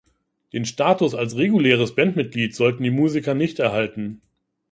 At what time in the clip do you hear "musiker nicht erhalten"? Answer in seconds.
2.89-4.19